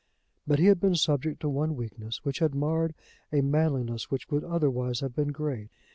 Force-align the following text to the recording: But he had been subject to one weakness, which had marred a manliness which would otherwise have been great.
But 0.47 0.57
he 0.57 0.65
had 0.65 0.79
been 0.79 0.95
subject 0.95 1.41
to 1.41 1.47
one 1.47 1.75
weakness, 1.75 2.25
which 2.25 2.39
had 2.39 2.55
marred 2.55 2.95
a 3.31 3.41
manliness 3.41 4.09
which 4.09 4.31
would 4.31 4.43
otherwise 4.43 5.01
have 5.01 5.13
been 5.13 5.27
great. 5.31 5.69